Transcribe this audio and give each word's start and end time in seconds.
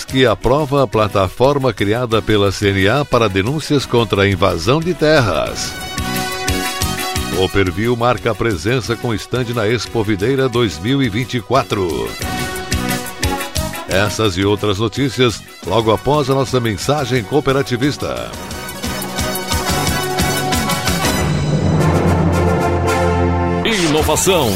FAESC 0.00 0.26
aprova 0.26 0.84
a 0.84 0.86
plataforma 0.86 1.72
criada 1.72 2.22
pela 2.22 2.50
CNA 2.50 3.04
para 3.04 3.28
denúncias 3.28 3.84
contra 3.84 4.22
a 4.22 4.28
invasão 4.28 4.80
de 4.80 4.94
terras. 4.94 5.72
O 7.38 7.48
Perfil 7.48 7.96
marca 7.96 8.34
presença 8.34 8.96
com 8.96 9.14
estande 9.14 9.52
na 9.52 9.68
Expo 9.68 10.02
Videira 10.02 10.48
2024. 10.48 12.08
Essas 13.88 14.36
e 14.36 14.44
outras 14.44 14.78
notícias 14.78 15.42
logo 15.66 15.90
após 15.92 16.30
a 16.30 16.34
nossa 16.34 16.60
mensagem 16.60 17.22
cooperativista. 17.24 18.30
Inovação 23.64 24.50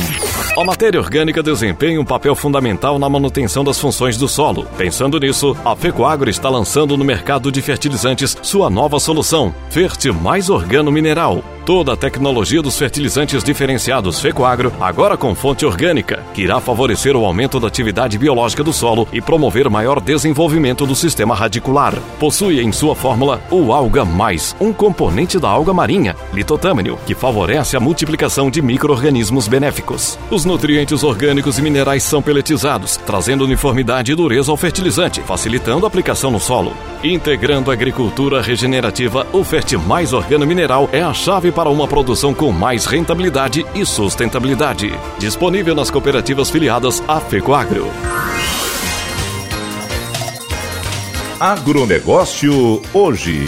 a 0.57 0.65
matéria 0.65 1.01
orgânica 1.01 1.43
desempenha 1.43 2.01
um 2.01 2.05
papel 2.05 2.35
fundamental 2.35 2.99
na 2.99 3.09
manutenção 3.09 3.65
das 3.65 3.79
funções 3.81 4.17
do 4.17 4.29
solo. 4.29 4.67
Pensando 4.77 5.19
nisso, 5.19 5.57
a 5.65 5.75
Fecoagro 5.75 6.31
está 6.31 6.49
lançando 6.49 6.97
no 6.97 7.05
mercado 7.05 7.51
de 7.51 7.61
fertilizantes 7.61 8.37
sua 8.43 8.71
nova 8.71 9.01
solução, 9.01 9.55
Ferte 9.71 10.13
Mais 10.13 10.49
Organo 10.51 10.93
Mineral. 10.93 11.43
Toda 11.65 11.95
a 11.95 11.97
tecnologia 11.97 12.61
dos 12.61 12.77
fertilizantes 12.79 13.43
diferenciados 13.43 14.21
Fecoagro, 14.21 14.71
agora 14.79 15.17
com 15.17 15.35
fonte 15.35 15.65
orgânica, 15.65 16.23
que 16.35 16.43
irá 16.43 16.61
favorecer 16.61 17.17
o 17.17 17.25
aumento 17.25 17.59
da 17.59 17.67
atividade 17.67 18.19
biológica 18.19 18.63
do 18.63 18.71
solo 18.71 19.09
e 19.11 19.19
promover 19.19 19.71
maior 19.71 19.99
desenvolvimento 19.99 20.85
do 20.85 20.95
sistema 20.95 21.35
radicular. 21.35 21.95
Possui 22.21 22.61
em 22.61 22.71
sua 22.71 22.95
fórmula 22.95 23.41
o 23.51 23.73
Alga 23.73 24.05
Mais, 24.05 24.55
um 24.61 24.75
componente 24.75 25.39
da 25.39 25.49
alga 25.49 25.73
marinha, 25.73 26.15
litotâmino, 26.35 26.99
que 27.07 27.15
favorece 27.15 27.79
a 27.79 27.81
multiplicação 27.81 28.51
de 28.51 28.61
micro-organismos 28.61 29.49
benéficos. 29.49 30.19
Os 30.31 30.45
nutrientes 30.45 31.03
orgânicos 31.03 31.59
e 31.59 31.63
minerais 31.63 32.03
são 32.03 32.21
peletizados, 32.21 32.99
trazendo 33.07 33.43
uniformidade 33.43 34.13
e 34.13 34.15
dureza 34.15 34.51
ao 34.51 34.57
fertilizante, 34.59 35.23
facilitando 35.23 35.87
a 35.87 35.89
aplicação 35.89 36.31
no 36.31 36.39
solo. 36.39 36.75
Integrando 37.03 37.71
a 37.71 37.75
agricultura 37.75 38.43
regenerativa, 38.43 39.27
o 39.33 39.43
Ferte 39.43 39.79
Mais 39.79 40.13
Organo 40.13 40.47
Mineral 40.47 40.91
é 40.93 41.03
a 41.03 41.15
chave 41.15 41.54
para 41.55 41.71
uma 41.71 41.87
produção 41.87 42.35
com 42.35 42.51
mais 42.51 42.85
rentabilidade 42.85 43.65
e 43.75 43.87
sustentabilidade. 43.87 44.91
Disponível 45.19 45.75
nas 45.75 45.91
cooperativas 45.91 46.51
filiadas 46.51 47.03
à 47.07 47.21
FECOAGRO. 47.21 47.87
Agronegócio 51.39 52.83
hoje. 52.93 53.45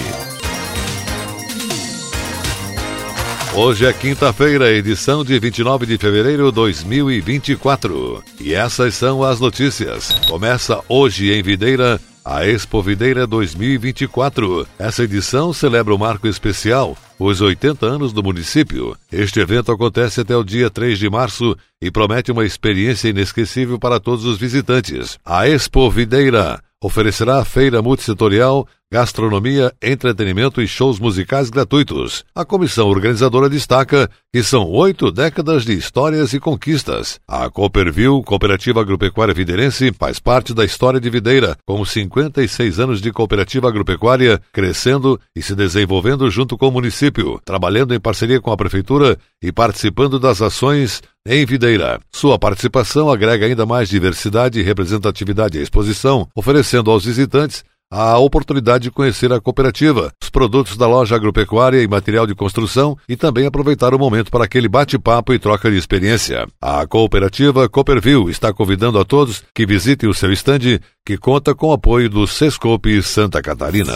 Hoje 3.55 3.87
é 3.87 3.93
quinta-feira, 3.93 4.71
edição 4.71 5.25
de 5.25 5.39
29 5.39 5.87
de 5.87 5.97
fevereiro 5.97 6.51
de 6.51 6.53
2024. 6.57 8.23
E 8.39 8.53
essas 8.53 8.95
são 8.95 9.23
as 9.23 9.41
notícias. 9.41 10.13
Começa 10.29 10.83
hoje 10.89 11.33
em 11.33 11.43
Videira 11.43 11.99
a 12.27 12.45
Expo 12.45 12.83
Videira 12.83 13.25
2024. 13.25 14.67
Essa 14.79 15.05
edição 15.05 15.53
celebra 15.53 15.95
o 15.95 15.99
marco 15.99 16.27
especial, 16.27 16.97
os 17.19 17.41
80 17.41 17.87
anos 17.87 18.13
do 18.13 18.23
município. 18.23 18.97
Este 19.11 19.41
evento 19.41 19.73
acontece 19.73 20.21
até 20.21 20.37
o 20.37 20.45
dia 20.45 20.71
3 20.71 20.99
de 20.99 21.09
março 21.09 21.57
e 21.81 21.91
promete 21.91 22.31
uma 22.31 22.45
experiência 22.45 23.09
inesquecível 23.09 23.79
para 23.79 23.99
todos 24.01 24.25
os 24.25 24.39
visitantes. 24.39 25.19
A 25.25 25.49
Expo 25.49 25.91
Videira 25.91 26.61
oferecerá 26.83 27.45
feira 27.45 27.83
multissetorial 27.83 28.67
gastronomia, 28.93 29.73
entretenimento 29.83 30.63
e 30.63 30.69
shows 30.69 30.99
musicais 30.99 31.51
gratuitos. 31.51 32.25
A 32.35 32.45
comissão 32.45 32.89
organizadora 32.89 33.49
destaca 33.49 34.09
que 34.33 34.43
são 34.43 34.71
oito 34.71 35.11
décadas 35.11 35.65
de 35.65 35.73
histórias 35.73 36.33
e 36.33 36.41
conquistas. 36.41 37.19
A 37.27 37.51
Cooperville, 37.51 38.23
Cooperativa 38.23 38.81
Agropecuária 38.81 39.35
Viderense, 39.35 39.93
faz 39.99 40.19
parte 40.19 40.55
da 40.55 40.65
história 40.65 41.01
de 41.01 41.11
Videira, 41.11 41.57
com 41.67 41.85
56 41.85 42.79
anos 42.79 43.01
de 43.01 43.11
cooperativa 43.13 43.69
agropecuária, 43.69 44.41
crescendo 44.53 45.21
e 45.35 45.43
se 45.43 45.55
desenvolvendo 45.55 46.31
junto 46.31 46.57
com 46.57 46.69
o 46.69 46.73
município, 46.73 47.41
trabalhando 47.45 47.95
em 47.95 48.01
parceria 48.01 48.41
com 48.41 48.53
a 48.53 48.57
Prefeitura 48.57 49.19
e 49.43 49.51
participando 49.51 50.19
das 50.19 50.41
ações 50.41 51.03
em 51.27 51.45
Videira. 51.45 51.99
Sua 52.13 52.39
participação 52.39 53.11
agrega 53.11 53.47
ainda 53.47 53.67
mais 53.67 53.89
diversidade 53.89 54.63
representatividade 54.63 55.59
à 55.59 55.63
exposição, 55.63 56.29
oferecendo 56.37 56.91
aos 56.91 57.05
visitantes 57.05 57.65
a 57.91 58.19
oportunidade 58.19 58.85
de 58.85 58.91
conhecer 58.91 59.33
a 59.33 59.41
cooperativa, 59.41 60.13
os 60.23 60.31
produtos 60.31 60.77
da 60.77 60.87
loja 60.87 61.15
agropecuária 61.17 61.83
e 61.83 61.89
material 61.89 62.27
de 62.27 62.35
construção 62.35 62.97
e 63.09 63.17
também 63.17 63.47
aproveitar 63.47 63.95
o 63.95 63.99
momento 63.99 64.31
para 64.31 64.45
aquele 64.45 64.69
bate-papo 64.69 65.33
e 65.33 65.39
troca 65.39 65.71
de 65.71 65.77
experiência. 65.77 66.47
A 66.61 66.87
cooperativa 66.87 67.69
Cooperville 67.69 68.31
está 68.31 68.53
convidando 68.53 68.99
a 68.99 69.05
todos 69.05 69.45
que 69.55 69.67
visitem 69.67 70.09
o 70.09 70.15
seu 70.15 70.33
estande, 70.33 70.81
que 71.05 71.17
conta 71.17 71.55
com 71.55 71.69
o 71.69 71.73
apoio 71.73 72.11
do 72.11 72.27
Sescope 72.27 73.03
Santa 73.03 73.41
Catarina. 73.41 73.95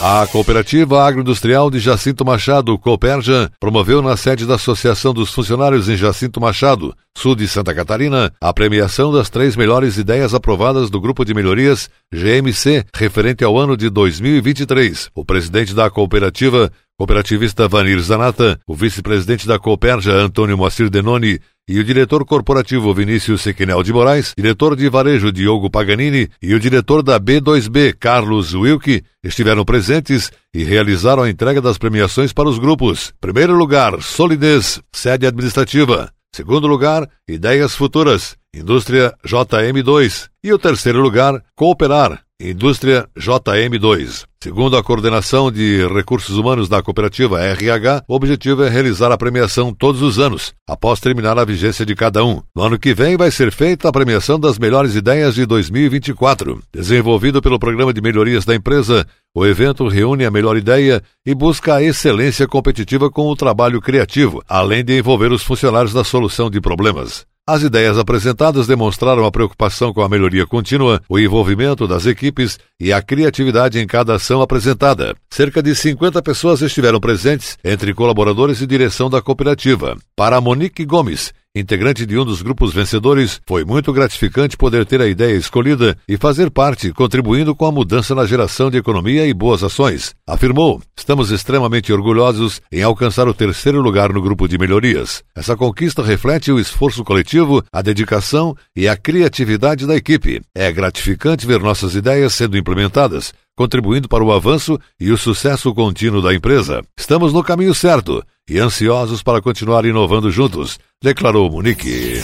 A 0.00 0.24
Cooperativa 0.28 1.02
Agroindustrial 1.02 1.68
de 1.68 1.80
Jacinto 1.80 2.24
Machado, 2.24 2.78
Cooperja, 2.78 3.50
promoveu 3.58 4.00
na 4.00 4.16
sede 4.16 4.46
da 4.46 4.54
Associação 4.54 5.12
dos 5.12 5.32
Funcionários 5.34 5.88
em 5.88 5.96
Jacinto 5.96 6.40
Machado, 6.40 6.94
sul 7.16 7.34
de 7.34 7.48
Santa 7.48 7.74
Catarina, 7.74 8.32
a 8.40 8.52
premiação 8.52 9.12
das 9.12 9.28
três 9.28 9.56
melhores 9.56 9.98
ideias 9.98 10.34
aprovadas 10.34 10.88
do 10.88 11.00
Grupo 11.00 11.24
de 11.24 11.34
Melhorias 11.34 11.90
GMC, 12.14 12.84
referente 12.94 13.42
ao 13.42 13.58
ano 13.58 13.76
de 13.76 13.90
2023. 13.90 15.10
O 15.16 15.24
presidente 15.24 15.74
da 15.74 15.90
cooperativa, 15.90 16.70
cooperativista 16.98 17.68
Vanir 17.68 18.00
Zanata, 18.00 18.58
o 18.66 18.74
vice-presidente 18.74 19.46
da 19.46 19.56
Cooperja, 19.56 20.12
Antônio 20.12 20.58
Moacir 20.58 20.90
Denoni, 20.90 21.38
e 21.68 21.78
o 21.78 21.84
diretor 21.84 22.24
corporativo 22.24 22.92
Vinícius 22.92 23.42
Sequinel 23.42 23.84
de 23.84 23.92
Moraes, 23.92 24.32
diretor 24.36 24.74
de 24.74 24.88
varejo 24.88 25.30
Diogo 25.30 25.70
Paganini 25.70 26.28
e 26.42 26.54
o 26.54 26.58
diretor 26.58 27.02
da 27.02 27.20
B2B 27.20 27.94
Carlos 28.00 28.52
Wilke 28.52 29.04
estiveram 29.22 29.64
presentes 29.64 30.32
e 30.52 30.64
realizaram 30.64 31.22
a 31.22 31.30
entrega 31.30 31.60
das 31.60 31.78
premiações 31.78 32.32
para 32.32 32.48
os 32.48 32.58
grupos. 32.58 33.12
Primeiro 33.20 33.54
lugar, 33.54 34.02
Solidez, 34.02 34.80
sede 34.90 35.26
administrativa. 35.26 36.10
Segundo 36.34 36.66
lugar, 36.66 37.08
Ideias 37.28 37.76
Futuras, 37.76 38.36
Indústria 38.54 39.14
JM2. 39.24 40.28
E 40.42 40.52
o 40.52 40.58
terceiro 40.58 41.00
lugar, 41.00 41.42
Cooperar, 41.54 42.22
Indústria 42.40 43.08
JM2. 43.18 44.24
Segundo 44.40 44.76
a 44.76 44.82
coordenação 44.84 45.50
de 45.50 45.84
recursos 45.88 46.38
humanos 46.38 46.68
da 46.68 46.80
cooperativa 46.80 47.40
RH, 47.42 48.04
o 48.06 48.14
objetivo 48.14 48.62
é 48.62 48.68
realizar 48.68 49.10
a 49.10 49.18
premiação 49.18 49.74
todos 49.74 50.02
os 50.02 50.20
anos, 50.20 50.54
após 50.64 51.00
terminar 51.00 51.36
a 51.36 51.44
vigência 51.44 51.84
de 51.84 51.96
cada 51.96 52.24
um. 52.24 52.40
No 52.54 52.62
ano 52.62 52.78
que 52.78 52.94
vem 52.94 53.16
vai 53.16 53.32
ser 53.32 53.50
feita 53.50 53.88
a 53.88 53.92
premiação 53.92 54.38
das 54.38 54.56
melhores 54.56 54.94
ideias 54.94 55.34
de 55.34 55.44
2024. 55.46 56.62
Desenvolvido 56.72 57.42
pelo 57.42 57.58
Programa 57.58 57.92
de 57.92 58.00
Melhorias 58.00 58.44
da 58.44 58.54
empresa, 58.54 59.04
o 59.34 59.44
evento 59.44 59.88
reúne 59.88 60.24
a 60.24 60.30
melhor 60.30 60.56
ideia 60.56 61.02
e 61.26 61.34
busca 61.34 61.74
a 61.74 61.82
excelência 61.82 62.46
competitiva 62.46 63.10
com 63.10 63.26
o 63.26 63.34
trabalho 63.34 63.80
criativo, 63.80 64.40
além 64.48 64.84
de 64.84 64.96
envolver 64.96 65.32
os 65.32 65.42
funcionários 65.42 65.92
na 65.92 66.04
solução 66.04 66.48
de 66.48 66.60
problemas. 66.60 67.26
As 67.48 67.62
ideias 67.62 67.96
apresentadas 67.96 68.66
demonstraram 68.66 69.24
a 69.24 69.32
preocupação 69.32 69.90
com 69.90 70.02
a 70.02 70.08
melhoria 70.10 70.46
contínua, 70.46 71.00
o 71.08 71.18
envolvimento 71.18 71.88
das 71.88 72.04
equipes 72.04 72.58
e 72.78 72.92
a 72.92 73.00
criatividade 73.00 73.78
em 73.78 73.86
cada 73.86 74.16
ação 74.16 74.42
apresentada. 74.42 75.16
Cerca 75.30 75.62
de 75.62 75.74
50 75.74 76.20
pessoas 76.20 76.60
estiveram 76.60 77.00
presentes, 77.00 77.56
entre 77.64 77.94
colaboradores 77.94 78.60
e 78.60 78.66
direção 78.66 79.08
da 79.08 79.22
cooperativa. 79.22 79.96
Para 80.14 80.42
Monique 80.42 80.84
Gomes, 80.84 81.32
integrante 81.58 82.06
de 82.06 82.18
um 82.18 82.24
dos 82.24 82.42
grupos 82.42 82.72
vencedores, 82.72 83.40
foi 83.46 83.64
muito 83.64 83.92
gratificante 83.92 84.56
poder 84.56 84.86
ter 84.86 85.00
a 85.00 85.06
ideia 85.06 85.36
escolhida 85.36 85.96
e 86.08 86.16
fazer 86.16 86.50
parte, 86.50 86.92
contribuindo 86.92 87.54
com 87.54 87.66
a 87.66 87.72
mudança 87.72 88.14
na 88.14 88.26
geração 88.26 88.70
de 88.70 88.78
economia 88.78 89.26
e 89.26 89.34
boas 89.34 89.62
ações. 89.62 90.14
Afirmou: 90.26 90.80
Estamos 90.96 91.30
extremamente 91.30 91.92
orgulhosos 91.92 92.60
em 92.70 92.82
alcançar 92.82 93.28
o 93.28 93.34
terceiro 93.34 93.80
lugar 93.80 94.12
no 94.12 94.22
grupo 94.22 94.48
de 94.48 94.58
melhorias. 94.58 95.22
Essa 95.34 95.56
conquista 95.56 96.02
reflete 96.02 96.52
o 96.52 96.58
esforço 96.60 97.04
coletivo, 97.04 97.62
a 97.72 97.82
dedicação 97.82 98.56
e 98.76 98.88
a 98.88 98.96
criatividade 98.96 99.86
da 99.86 99.96
equipe. 99.96 100.40
É 100.54 100.70
gratificante 100.72 101.46
ver 101.46 101.60
nossas 101.60 101.94
ideias 101.94 102.34
sendo 102.34 102.56
implementadas 102.56 103.32
contribuindo 103.58 104.08
para 104.08 104.22
o 104.22 104.30
avanço 104.30 104.78
e 105.00 105.10
o 105.10 105.18
sucesso 105.18 105.74
contínuo 105.74 106.22
da 106.22 106.32
empresa. 106.32 106.80
Estamos 106.96 107.32
no 107.32 107.42
caminho 107.42 107.74
certo 107.74 108.24
e 108.48 108.56
ansiosos 108.56 109.20
para 109.20 109.42
continuar 109.42 109.84
inovando 109.84 110.30
juntos, 110.30 110.78
declarou 111.02 111.50
Munique. 111.50 112.22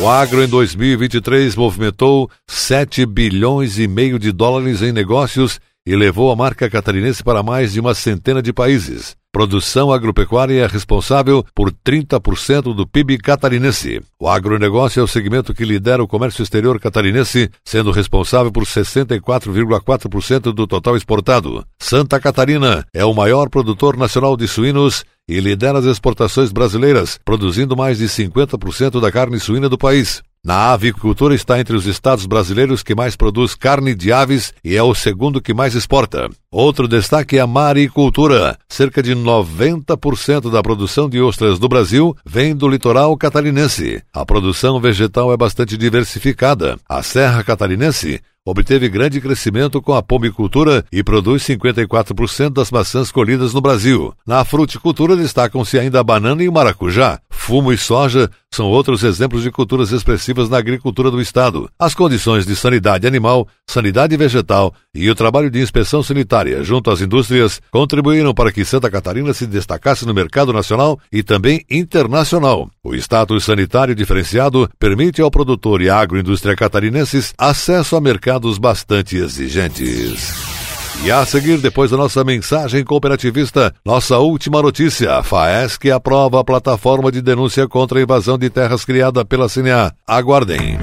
O 0.00 0.08
agro 0.08 0.44
em 0.44 0.46
2023 0.46 1.56
movimentou 1.56 2.30
7 2.46 3.04
bilhões 3.04 3.80
e 3.80 3.88
meio 3.88 4.16
de 4.16 4.30
dólares 4.30 4.80
em 4.80 4.92
negócios 4.92 5.58
e 5.86 5.94
levou 5.94 6.32
a 6.32 6.36
marca 6.36 6.70
catarinense 6.70 7.22
para 7.22 7.42
mais 7.42 7.72
de 7.72 7.80
uma 7.80 7.94
centena 7.94 8.40
de 8.42 8.52
países. 8.52 9.16
Produção 9.30 9.92
agropecuária 9.92 10.62
é 10.62 10.66
responsável 10.66 11.44
por 11.54 11.72
30% 11.72 12.74
do 12.74 12.86
PIB 12.86 13.18
catarinense. 13.18 14.00
O 14.18 14.28
agronegócio 14.28 15.00
é 15.00 15.02
o 15.02 15.08
segmento 15.08 15.52
que 15.52 15.64
lidera 15.64 16.02
o 16.02 16.06
comércio 16.06 16.42
exterior 16.42 16.78
catarinense, 16.78 17.50
sendo 17.64 17.90
responsável 17.90 18.52
por 18.52 18.64
64,4% 18.64 20.52
do 20.52 20.66
total 20.66 20.96
exportado. 20.96 21.66
Santa 21.80 22.20
Catarina 22.20 22.86
é 22.94 23.04
o 23.04 23.12
maior 23.12 23.50
produtor 23.50 23.96
nacional 23.96 24.36
de 24.36 24.46
suínos 24.46 25.04
e 25.28 25.40
lidera 25.40 25.80
as 25.80 25.84
exportações 25.84 26.52
brasileiras, 26.52 27.18
produzindo 27.24 27.76
mais 27.76 27.98
de 27.98 28.04
50% 28.04 29.00
da 29.00 29.10
carne 29.10 29.40
suína 29.40 29.68
do 29.68 29.76
país. 29.76 30.22
Na 30.44 30.74
avicultura 30.74 31.34
está 31.34 31.58
entre 31.58 31.74
os 31.74 31.86
estados 31.86 32.26
brasileiros 32.26 32.82
que 32.82 32.94
mais 32.94 33.16
produz 33.16 33.54
carne 33.54 33.94
de 33.94 34.12
aves 34.12 34.52
e 34.62 34.76
é 34.76 34.82
o 34.82 34.94
segundo 34.94 35.40
que 35.40 35.54
mais 35.54 35.74
exporta. 35.74 36.28
Outro 36.52 36.86
destaque 36.86 37.38
é 37.38 37.40
a 37.40 37.46
maricultura. 37.46 38.58
Cerca 38.68 39.02
de 39.02 39.14
90% 39.14 40.50
da 40.50 40.62
produção 40.62 41.08
de 41.08 41.18
ostras 41.18 41.58
do 41.58 41.66
Brasil 41.66 42.14
vem 42.26 42.54
do 42.54 42.68
litoral 42.68 43.16
catarinense. 43.16 44.02
A 44.12 44.26
produção 44.26 44.78
vegetal 44.78 45.32
é 45.32 45.36
bastante 45.36 45.78
diversificada. 45.78 46.76
A 46.86 47.02
Serra 47.02 47.42
Catarinense 47.42 48.20
obteve 48.46 48.90
grande 48.90 49.22
crescimento 49.22 49.80
com 49.80 49.94
a 49.94 50.02
pomicultura 50.02 50.84
e 50.92 51.02
produz 51.02 51.42
54% 51.44 52.50
das 52.50 52.70
maçãs 52.70 53.10
colhidas 53.10 53.54
no 53.54 53.62
Brasil. 53.62 54.12
Na 54.26 54.44
fruticultura 54.44 55.16
destacam-se 55.16 55.78
ainda 55.78 56.00
a 56.00 56.04
banana 56.04 56.42
e 56.42 56.48
o 56.48 56.52
maracujá. 56.52 57.18
Fumo 57.44 57.74
e 57.74 57.76
soja 57.76 58.30
são 58.50 58.70
outros 58.70 59.04
exemplos 59.04 59.42
de 59.42 59.50
culturas 59.50 59.92
expressivas 59.92 60.48
na 60.48 60.56
agricultura 60.56 61.10
do 61.10 61.20
estado. 61.20 61.68
As 61.78 61.94
condições 61.94 62.46
de 62.46 62.56
sanidade 62.56 63.06
animal, 63.06 63.46
sanidade 63.66 64.16
vegetal 64.16 64.72
e 64.94 65.10
o 65.10 65.14
trabalho 65.14 65.50
de 65.50 65.60
inspeção 65.60 66.02
sanitária 66.02 66.64
junto 66.64 66.90
às 66.90 67.02
indústrias 67.02 67.60
contribuíram 67.70 68.32
para 68.32 68.50
que 68.50 68.64
Santa 68.64 68.90
Catarina 68.90 69.34
se 69.34 69.46
destacasse 69.46 70.06
no 70.06 70.14
mercado 70.14 70.54
nacional 70.54 70.98
e 71.12 71.22
também 71.22 71.62
internacional. 71.70 72.70
O 72.82 72.94
status 72.94 73.44
sanitário 73.44 73.94
diferenciado 73.94 74.66
permite 74.78 75.20
ao 75.20 75.30
produtor 75.30 75.82
e 75.82 75.90
à 75.90 75.98
agroindústria 75.98 76.56
catarinenses 76.56 77.34
acesso 77.36 77.94
a 77.94 78.00
mercados 78.00 78.56
bastante 78.56 79.18
exigentes. 79.18 80.53
E 81.02 81.10
a 81.10 81.24
seguir, 81.26 81.58
depois 81.58 81.90
da 81.90 81.96
nossa 81.96 82.24
mensagem 82.24 82.84
cooperativista, 82.84 83.74
nossa 83.84 84.18
última 84.18 84.62
notícia: 84.62 85.22
FAESC 85.22 85.90
aprova 85.90 86.40
a 86.40 86.44
plataforma 86.44 87.10
de 87.10 87.20
denúncia 87.20 87.68
contra 87.68 87.98
a 87.98 88.02
invasão 88.02 88.38
de 88.38 88.48
terras 88.48 88.84
criada 88.84 89.24
pela 89.24 89.48
CNA. 89.48 89.92
Aguardem. 90.06 90.78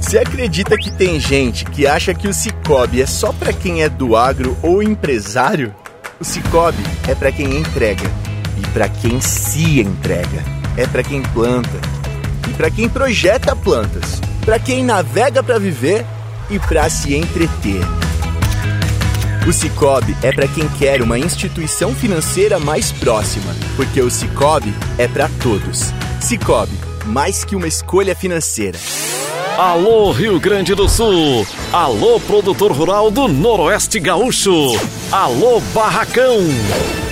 Você 0.00 0.18
acredita 0.18 0.76
que 0.76 0.90
tem 0.90 1.20
gente 1.20 1.64
que 1.64 1.86
acha 1.86 2.12
que 2.12 2.26
o 2.26 2.34
Cicobi 2.34 3.02
é 3.02 3.06
só 3.06 3.32
para 3.32 3.52
quem 3.52 3.82
é 3.82 3.88
do 3.88 4.16
agro 4.16 4.56
ou 4.62 4.82
empresário? 4.82 5.74
O 6.18 6.24
Cicobi 6.24 6.82
é 7.06 7.14
para 7.14 7.30
quem 7.30 7.56
entrega 7.56 8.10
e 8.58 8.66
para 8.72 8.88
quem 8.88 9.20
se 9.20 9.80
entrega. 9.80 10.42
É 10.76 10.86
para 10.86 11.02
quem 11.02 11.22
planta 11.22 11.80
e 12.48 12.52
para 12.54 12.70
quem 12.70 12.88
projeta 12.88 13.54
plantas, 13.54 14.20
para 14.44 14.58
quem 14.58 14.82
navega 14.82 15.42
para 15.42 15.58
viver 15.58 16.04
e 16.50 16.58
para 16.58 16.88
se 16.90 17.14
entreter. 17.14 18.01
O 19.44 19.52
Cicobi 19.52 20.16
é 20.22 20.30
para 20.30 20.46
quem 20.46 20.68
quer 20.68 21.02
uma 21.02 21.18
instituição 21.18 21.92
financeira 21.92 22.60
mais 22.60 22.92
próxima, 22.92 23.52
porque 23.74 24.00
o 24.00 24.08
Cicobi 24.08 24.72
é 24.96 25.08
para 25.08 25.28
todos. 25.42 25.92
Cicobi, 26.20 26.78
mais 27.06 27.44
que 27.44 27.56
uma 27.56 27.66
escolha 27.66 28.14
financeira. 28.14 28.78
Alô 29.58 30.12
Rio 30.12 30.38
Grande 30.38 30.76
do 30.76 30.88
Sul! 30.88 31.44
Alô 31.72 32.20
produtor 32.20 32.70
rural 32.70 33.10
do 33.10 33.26
Noroeste 33.26 33.98
Gaúcho! 33.98 34.78
Alô 35.10 35.60
Barracão! 35.74 36.38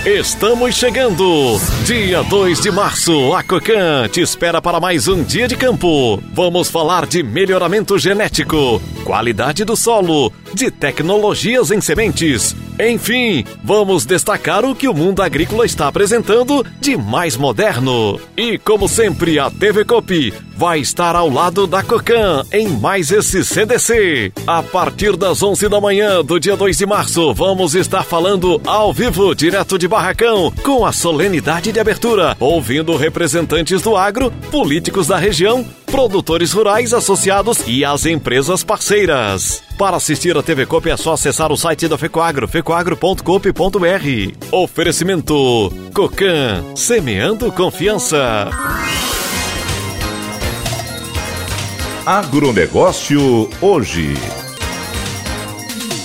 Estamos 0.05 0.73
chegando! 0.73 1.59
Dia 1.85 2.23
2 2.23 2.61
de 2.61 2.71
março, 2.71 3.35
a 3.35 3.43
Cocan 3.43 4.07
te 4.09 4.19
espera 4.19 4.59
para 4.59 4.79
mais 4.79 5.07
um 5.07 5.21
dia 5.23 5.47
de 5.47 5.55
campo. 5.55 6.19
Vamos 6.33 6.71
falar 6.71 7.05
de 7.05 7.21
melhoramento 7.21 7.99
genético, 7.99 8.81
qualidade 9.03 9.63
do 9.63 9.75
solo, 9.75 10.33
de 10.55 10.71
tecnologias 10.71 11.69
em 11.69 11.79
sementes. 11.79 12.55
Enfim, 12.81 13.45
vamos 13.63 14.07
destacar 14.07 14.65
o 14.65 14.73
que 14.73 14.87
o 14.87 14.93
mundo 14.93 15.21
agrícola 15.21 15.67
está 15.67 15.87
apresentando 15.87 16.65
de 16.79 16.97
mais 16.97 17.37
moderno. 17.37 18.19
E 18.35 18.57
como 18.57 18.87
sempre, 18.89 19.37
a 19.37 19.51
TV 19.51 19.85
Copi 19.85 20.33
vai 20.57 20.79
estar 20.79 21.15
ao 21.15 21.29
lado 21.29 21.67
da 21.67 21.83
Cocan 21.83 22.43
em 22.51 22.67
mais 22.67 23.11
esse 23.11 23.43
CDC. 23.43 24.31
A 24.47 24.63
partir 24.63 25.15
das 25.15 25.41
11 25.43 25.69
da 25.69 25.79
manhã 25.79 26.23
do 26.23 26.39
dia 26.39 26.57
2 26.57 26.77
de 26.77 26.85
março, 26.87 27.33
vamos 27.33 27.75
estar 27.75 28.03
falando 28.03 28.59
ao 28.65 28.91
vivo, 28.91 29.35
direto 29.35 29.77
de 29.77 29.87
Barracão, 29.87 30.51
com 30.63 30.83
a 30.83 30.91
solenidade 30.91 31.71
de 31.71 31.79
abertura, 31.79 32.35
ouvindo 32.39 32.95
representantes 32.95 33.81
do 33.81 33.95
agro, 33.95 34.31
políticos 34.51 35.07
da 35.07 35.17
região, 35.17 35.65
produtores 35.91 36.53
rurais 36.53 36.93
associados 36.93 37.59
e 37.67 37.83
as 37.83 38.05
empresas 38.05 38.63
parceiras. 38.63 39.61
Para 39.77 39.97
assistir 39.97 40.37
a 40.37 40.41
TV 40.41 40.65
Coop 40.65 40.89
é 40.89 40.95
só 40.95 41.13
acessar 41.13 41.51
o 41.51 41.57
site 41.57 41.87
da 41.87 41.97
Fecoagro, 41.97 42.47
fecoagro.coop.br. 42.47 44.37
Oferecimento 44.51 45.71
Cocan, 45.93 46.75
semeando 46.75 47.51
confiança. 47.51 48.49
Agronegócio 52.05 53.49
hoje. 53.61 54.13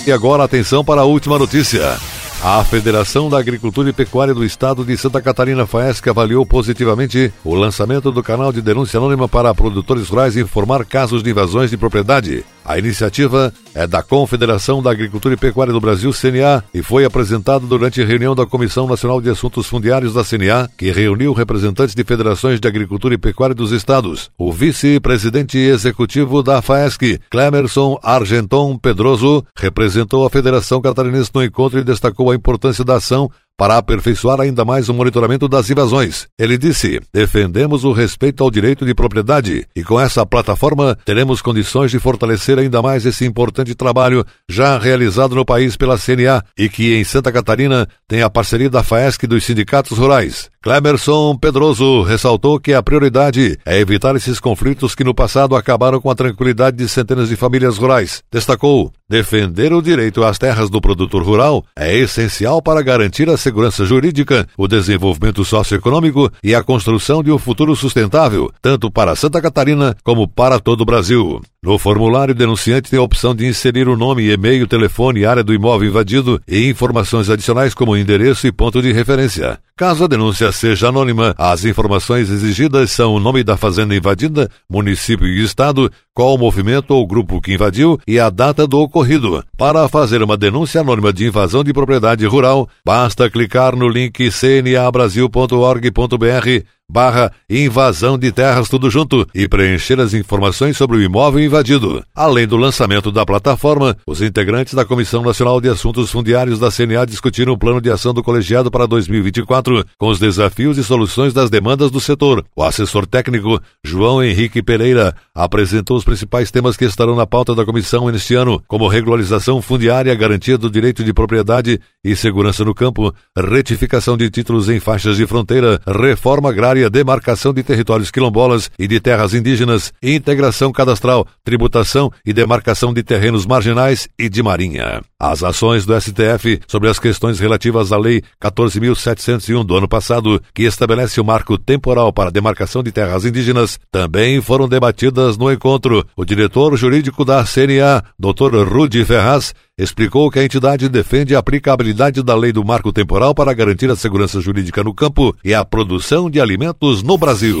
E 0.05 0.11
agora 0.11 0.43
atenção 0.43 0.83
para 0.83 1.01
a 1.01 1.05
última 1.05 1.39
notícia. 1.39 1.97
A 2.43 2.63
Federação 2.63 3.29
da 3.29 3.39
Agricultura 3.39 3.89
e 3.89 3.93
Pecuária 3.93 4.33
do 4.33 4.45
Estado 4.45 4.85
de 4.85 4.95
Santa 4.95 5.19
Catarina 5.19 5.65
FAESC 5.65 6.07
avaliou 6.07 6.45
positivamente 6.45 7.33
o 7.43 7.55
lançamento 7.55 8.11
do 8.11 8.21
canal 8.21 8.53
de 8.53 8.61
denúncia 8.61 8.99
anônima 8.99 9.27
para 9.27 9.53
produtores 9.55 10.07
rurais 10.07 10.37
informar 10.37 10.85
casos 10.85 11.23
de 11.23 11.31
invasões 11.31 11.71
de 11.71 11.77
propriedade. 11.77 12.45
A 12.67 12.77
iniciativa 12.77 13.53
é 13.73 13.87
da 13.87 14.03
Confederação 14.03 14.83
da 14.83 14.91
Agricultura 14.91 15.35
e 15.35 15.37
Pecuária 15.37 15.71
do 15.71 15.79
Brasil, 15.79 16.11
CNA, 16.11 16.61
e 16.73 16.83
foi 16.83 17.05
apresentada 17.05 17.65
durante 17.65 18.01
a 18.01 18.05
reunião 18.05 18.35
da 18.35 18.45
Comissão 18.45 18.85
Nacional 18.85 19.21
de 19.21 19.29
Assuntos 19.29 19.67
Fundiários 19.67 20.13
da 20.13 20.21
CNA, 20.21 20.69
que 20.77 20.91
reuniu 20.91 21.31
representantes 21.31 21.95
de 21.95 22.03
federações 22.03 22.59
de 22.59 22.67
agricultura 22.67 23.13
e 23.13 23.17
pecuária 23.17 23.55
dos 23.55 23.71
estados. 23.71 24.29
O 24.37 24.51
vice-presidente 24.51 25.57
executivo 25.57 26.43
da 26.43 26.61
FAESC, 26.61 27.21
Clemerson 27.31 27.97
Argenton 28.03 28.77
Pedroso, 28.77 29.45
representou 29.55 30.25
a 30.25 30.29
Federação 30.29 30.81
Catarinense 30.81 31.31
no 31.33 31.41
encontro 31.41 31.79
e 31.79 31.85
destacou 31.85 32.31
a 32.31 32.35
importância 32.35 32.83
da 32.83 32.95
ação 32.95 33.31
para 33.57 33.77
aperfeiçoar 33.77 34.39
ainda 34.39 34.63
mais 34.63 34.87
o 34.87 34.93
monitoramento 34.93 35.47
das 35.47 35.69
invasões. 35.69 36.27
Ele 36.37 36.57
disse: 36.57 37.01
defendemos 37.11 37.83
o 37.83 37.91
respeito 37.91 38.43
ao 38.43 38.51
direito 38.51 38.85
de 38.85 38.93
propriedade 38.93 39.67
e 39.75 39.83
com 39.83 39.99
essa 39.99 40.25
plataforma 40.25 40.97
teremos 41.03 41.41
condições 41.41 41.89
de 41.89 41.99
fortalecer 41.99 42.59
ainda 42.59 42.81
mais 42.81 43.05
esse 43.05 43.25
importante 43.25 43.73
trabalho 43.73 44.23
já 44.47 44.77
realizado 44.77 45.35
no 45.35 45.43
país 45.43 45.75
pela 45.75 45.97
CNA 45.97 46.43
e 46.57 46.69
que 46.69 46.95
em 46.95 47.03
Santa 47.03 47.31
Catarina 47.31 47.87
tem 48.07 48.21
a 48.21 48.29
parceria 48.29 48.69
da 48.69 48.83
FAESC 48.83 49.25
dos 49.25 49.43
sindicatos 49.43 49.97
rurais. 49.97 50.49
Clemerson 50.67 51.37
Pedroso 51.37 52.01
ressaltou 52.01 52.59
que 52.59 52.73
a 52.73 52.83
prioridade 52.83 53.57
é 53.65 53.79
evitar 53.79 54.17
esses 54.17 54.37
conflitos 54.37 54.93
que 54.93 55.03
no 55.05 55.15
passado 55.15 55.55
acabaram 55.55 56.01
com 56.01 56.11
a 56.11 56.15
tranquilidade 56.15 56.75
de 56.75 56.89
centenas 56.89 57.29
de 57.29 57.37
famílias 57.37 57.77
rurais. 57.77 58.21
Destacou: 58.29 58.91
defender 59.09 59.71
o 59.71 59.81
direito 59.81 60.25
às 60.25 60.37
terras 60.37 60.69
do 60.69 60.81
produtor 60.81 61.23
rural 61.23 61.63
é 61.73 61.95
essencial 61.95 62.61
para 62.61 62.81
garantir 62.81 63.29
a 63.29 63.37
segurança 63.37 63.85
jurídica, 63.85 64.45
o 64.57 64.67
desenvolvimento 64.67 65.45
socioeconômico 65.45 66.29
e 66.43 66.53
a 66.53 66.61
construção 66.61 67.23
de 67.23 67.31
um 67.31 67.37
futuro 67.37 67.73
sustentável, 67.73 68.51
tanto 68.61 68.91
para 68.91 69.15
Santa 69.15 69.41
Catarina 69.41 69.95
como 70.03 70.27
para 70.27 70.59
todo 70.59 70.81
o 70.81 70.85
Brasil. 70.85 71.41
No 71.63 71.79
formulário, 71.79 72.33
o 72.33 72.37
denunciante 72.37 72.91
tem 72.91 72.99
a 72.99 73.01
opção 73.01 73.33
de 73.33 73.47
inserir 73.47 73.87
o 73.87 73.97
nome, 73.97 74.31
e-mail, 74.31 74.67
telefone, 74.67 75.25
área 75.25 75.43
do 75.43 75.55
imóvel 75.55 75.89
invadido 75.89 76.39
e 76.47 76.69
informações 76.69 77.31
adicionais 77.31 77.73
como 77.73 77.97
endereço 77.97 78.45
e 78.45 78.51
ponto 78.51 78.79
de 78.79 78.91
referência. 78.93 79.59
Caso 79.75 80.03
a 80.03 80.07
denúncia 80.07 80.51
seja 80.51 80.89
anônima, 80.89 81.33
as 81.35 81.65
informações 81.65 82.29
exigidas 82.29 82.91
são 82.91 83.13
o 83.13 83.19
nome 83.19 83.43
da 83.43 83.57
fazenda 83.57 83.95
invadida, 83.95 84.51
município 84.69 85.27
e 85.27 85.43
estado, 85.43 85.91
qual 86.17 86.33
o 86.33 86.37
movimento 86.39 86.95
ou 86.95 87.05
grupo 87.05 87.39
que 87.39 87.53
invadiu 87.53 87.99
e 88.07 88.19
a 88.19 88.31
data 88.31 88.65
do 88.65 88.79
ocorrido. 88.79 89.45
Para 89.55 89.87
fazer 89.87 90.23
uma 90.23 90.35
denúncia 90.35 90.81
anônima 90.81 91.13
de 91.13 91.27
invasão 91.27 91.63
de 91.63 91.71
propriedade 91.71 92.25
rural, 92.25 92.67
basta 92.83 93.29
clicar 93.29 93.75
no 93.75 93.87
link 93.87 94.31
cnabrasil.org.br 94.31 96.65
barra 96.89 97.33
invasão 97.49 98.17
de 98.17 98.31
terras 98.31 98.69
tudo 98.69 98.89
junto 98.89 99.27
e 99.35 99.47
preencher 99.47 99.99
as 99.99 100.13
informações 100.13 100.77
sobre 100.77 100.97
o 100.97 101.01
imóvel 101.01 101.43
invadido. 101.43 102.03
Além 102.15 102.47
do 102.47 102.55
lançamento 102.55 103.11
da 103.11 103.25
plataforma, 103.25 103.97
os 104.07 104.21
integrantes 104.21 104.73
da 104.73 104.85
Comissão 104.85 105.21
Nacional 105.21 105.59
de 105.59 105.67
Assuntos 105.67 106.09
Fundiários 106.09 106.59
da 106.59 106.71
CNA 106.71 107.05
discutiram 107.05 107.53
o 107.53 107.57
plano 107.57 107.81
de 107.81 107.91
ação 107.91 108.13
do 108.13 108.23
colegiado 108.23 108.71
para 108.71 108.85
2024 108.85 109.85
com 109.97 110.09
os 110.09 110.17
desafios 110.17 110.77
e 110.77 110.83
soluções 110.83 111.33
das 111.33 111.49
demandas 111.49 111.91
do 111.91 111.99
setor. 111.99 112.45
O 112.55 112.63
assessor 112.63 113.05
técnico 113.05 113.59
João 113.83 114.23
Henrique 114.23 114.63
Pereira 114.63 115.13
apresentou 115.35 115.97
os 115.97 116.05
principais 116.07 116.49
temas 116.49 116.77
que 116.77 116.85
estarão 116.85 117.17
na 117.17 117.27
pauta 117.27 117.53
da 117.53 117.65
comissão 117.65 118.09
neste 118.09 118.33
ano, 118.33 118.63
como 118.65 118.87
regularização 118.87 119.61
fundiária, 119.61 120.15
garantia 120.15 120.57
do 120.57 120.71
direito 120.71 121.03
de 121.03 121.13
propriedade 121.13 121.81
e 122.01 122.15
segurança 122.15 122.63
no 122.63 122.73
campo, 122.73 123.13
retificação 123.37 124.15
de 124.15 124.29
títulos 124.29 124.69
em 124.69 124.79
faixas 124.79 125.17
de 125.17 125.27
fronteira, 125.27 125.81
reforma 125.85 126.47
agrária 126.47 126.89
demarcação 126.89 127.53
de 127.53 127.61
territórios 127.61 128.09
quilombolas 128.09 128.71
e 128.79 128.87
de 128.87 129.01
terras 129.01 129.33
indígenas, 129.33 129.91
integração 130.01 130.71
cadastral, 130.71 131.27
tributação 131.43 132.09
e 132.25 132.31
demarcação 132.31 132.93
de 132.93 133.03
terrenos 133.03 133.45
marginais 133.45 134.07
e 134.17 134.29
de 134.29 134.41
marinha. 134.41 135.01
As 135.19 135.41
ações 135.41 135.83
do 135.83 135.99
STF 135.99 136.59
sobre 136.67 136.89
as 136.89 136.99
questões 136.99 137.39
relativas 137.39 137.91
à 137.91 137.97
Lei 137.97 138.21
14.701 138.39 139.65
do 139.65 139.75
ano 139.75 139.87
passado, 139.87 140.39
que 140.53 140.61
estabelece 140.61 141.19
o 141.19 141.25
marco 141.25 141.57
temporal 141.57 142.13
para 142.13 142.29
a 142.29 142.31
demarcação 142.31 142.83
de 142.83 142.91
terras 142.91 143.25
indígenas, 143.25 143.79
também 143.91 144.39
foram 144.41 144.69
debatidas 144.69 145.35
no 145.35 145.51
encontro. 145.51 146.05
O 146.15 146.23
diretor 146.23 146.77
jurídico 146.77 147.25
da 147.25 147.43
CNA, 147.43 148.03
Dr. 148.19 148.63
Rudi 148.71 149.03
Ferraz, 149.03 149.55
explicou 149.75 150.29
que 150.29 150.37
a 150.37 150.45
entidade 150.45 150.87
defende 150.87 151.35
a 151.35 151.39
aplicabilidade 151.39 152.21
da 152.21 152.35
lei 152.35 152.51
do 152.51 152.63
marco 152.63 152.93
temporal 152.93 153.33
para 153.33 153.55
garantir 153.55 153.89
a 153.89 153.95
segurança 153.95 154.39
jurídica 154.39 154.83
no 154.83 154.93
campo 154.93 155.35
e 155.43 155.51
a 155.51 155.65
produção 155.65 156.29
de 156.29 156.39
alimentos 156.39 157.01
no 157.01 157.17
Brasil. 157.17 157.57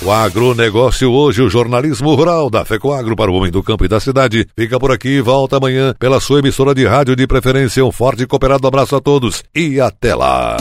O 0.00 0.12
agronegócio 0.12 1.10
hoje, 1.10 1.42
o 1.42 1.50
jornalismo 1.50 2.14
rural 2.14 2.48
da 2.48 2.64
FECOAGro 2.64 3.16
para 3.16 3.30
o 3.30 3.34
homem 3.34 3.50
do 3.50 3.64
campo 3.64 3.84
e 3.84 3.88
da 3.88 3.98
cidade. 3.98 4.46
Fica 4.56 4.78
por 4.78 4.92
aqui, 4.92 5.20
volta 5.20 5.56
amanhã 5.56 5.92
pela 5.98 6.20
sua 6.20 6.38
emissora 6.38 6.72
de 6.72 6.86
rádio 6.86 7.16
de 7.16 7.26
preferência. 7.26 7.84
Um 7.84 7.90
forte 7.90 8.22
e 8.22 8.26
cooperado 8.26 8.66
abraço 8.66 8.94
a 8.94 9.00
todos 9.00 9.42
e 9.52 9.80
até 9.80 10.14
lá. 10.14 10.56